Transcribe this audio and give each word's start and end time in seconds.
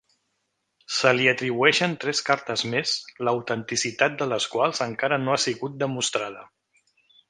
Se 0.99 1.11
li 1.17 1.27
atribueixen 1.31 1.93
tres 2.05 2.23
cartes 2.31 2.65
més, 2.73 2.95
l'autenticitat 3.29 4.19
de 4.23 4.31
les 4.35 4.51
quals 4.57 4.85
encara 4.91 5.25
no 5.29 5.35
ha 5.39 5.43
sigut 5.49 5.81
demostrada. 5.89 6.49